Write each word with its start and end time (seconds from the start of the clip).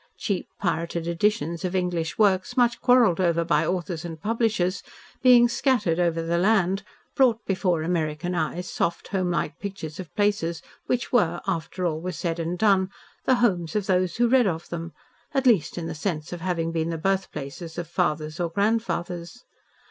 Cheap, 0.17 0.47
pirated 0.59 1.05
editions 1.05 1.63
of 1.63 1.75
English 1.75 2.17
works, 2.17 2.57
much 2.57 2.81
quarrelled 2.81 3.19
over 3.19 3.43
by 3.45 3.63
authors 3.63 4.03
and 4.03 4.19
publishers, 4.19 4.81
being 5.21 5.47
scattered 5.47 5.99
over 5.99 6.23
the 6.23 6.39
land, 6.39 6.81
brought 7.15 7.45
before 7.45 7.83
American 7.83 8.33
eyes 8.33 8.67
soft, 8.67 9.09
home 9.09 9.29
like 9.29 9.59
pictures 9.59 9.99
of 9.99 10.11
places 10.15 10.63
which 10.87 11.11
were, 11.11 11.39
after 11.45 11.85
all 11.85 12.01
was 12.01 12.17
said 12.17 12.39
and 12.39 12.57
done, 12.57 12.89
the 13.25 13.35
homes 13.35 13.75
of 13.75 13.85
those 13.85 14.15
who 14.15 14.27
read 14.27 14.47
of 14.47 14.69
them, 14.69 14.91
at 15.35 15.45
least 15.45 15.77
in 15.77 15.85
the 15.85 15.93
sense 15.93 16.33
of 16.33 16.41
having 16.41 16.71
been 16.71 16.89
the 16.89 16.97
birthplaces 16.97 17.77
of 17.77 17.87
fathers 17.87 18.39
or 18.39 18.49
grandfathers. 18.49 19.43